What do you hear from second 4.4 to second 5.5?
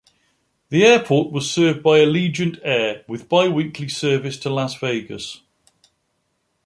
Las Vegas.